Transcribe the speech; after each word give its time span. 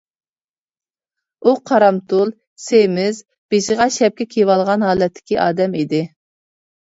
ئۇ 1.43 1.51
قارامتۇل، 1.71 2.31
سېمىز، 2.63 3.19
بېشىغا 3.55 3.87
شەپكە 3.97 4.27
كىيىۋالغان 4.31 4.87
ھالەتتىكى 4.89 5.37
ئادەم 5.43 5.77
ئىدى. 5.83 6.01